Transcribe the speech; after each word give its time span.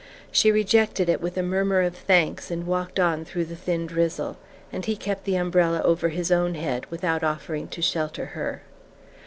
She 0.31 0.51
rejected 0.51 1.09
it 1.09 1.21
with 1.21 1.37
a 1.37 1.43
murmur 1.43 1.81
of 1.83 1.95
thanks 1.95 2.49
and 2.49 2.65
walked 2.65 2.99
on 2.99 3.23
through 3.23 3.45
the 3.45 3.55
thin 3.55 3.85
drizzle, 3.85 4.39
and 4.73 4.83
he 4.83 4.95
kept 4.95 5.25
the 5.25 5.35
umbrella 5.35 5.79
over 5.83 6.09
his 6.09 6.31
own 6.31 6.55
head, 6.55 6.87
without 6.89 7.23
offering 7.23 7.67
to 7.67 7.83
shelter 7.83 8.25
her. 8.33 8.63